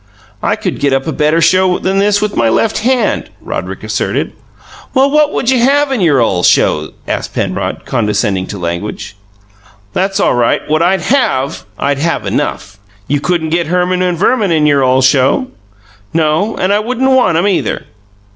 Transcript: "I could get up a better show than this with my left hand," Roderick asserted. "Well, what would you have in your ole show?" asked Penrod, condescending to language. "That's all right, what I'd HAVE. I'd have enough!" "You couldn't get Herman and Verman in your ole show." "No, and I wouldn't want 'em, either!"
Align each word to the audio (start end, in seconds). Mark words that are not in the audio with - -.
"I 0.41 0.55
could 0.55 0.79
get 0.79 0.93
up 0.93 1.05
a 1.05 1.11
better 1.11 1.41
show 1.41 1.77
than 1.77 1.99
this 1.99 2.23
with 2.23 2.35
my 2.35 2.49
left 2.49 2.79
hand," 2.79 3.29
Roderick 3.39 3.83
asserted. 3.83 4.33
"Well, 4.95 5.11
what 5.11 5.31
would 5.31 5.51
you 5.51 5.59
have 5.59 5.91
in 5.91 6.01
your 6.01 6.19
ole 6.19 6.41
show?" 6.41 6.93
asked 7.07 7.35
Penrod, 7.35 7.85
condescending 7.85 8.47
to 8.47 8.57
language. 8.57 9.15
"That's 9.93 10.19
all 10.19 10.33
right, 10.33 10.67
what 10.67 10.81
I'd 10.81 11.01
HAVE. 11.01 11.65
I'd 11.77 11.99
have 11.99 12.25
enough!" 12.25 12.79
"You 13.07 13.19
couldn't 13.19 13.49
get 13.49 13.67
Herman 13.67 14.01
and 14.01 14.17
Verman 14.17 14.51
in 14.51 14.65
your 14.65 14.81
ole 14.83 15.03
show." 15.03 15.49
"No, 16.15 16.57
and 16.57 16.73
I 16.73 16.79
wouldn't 16.79 17.11
want 17.11 17.37
'em, 17.37 17.47
either!" 17.47 17.85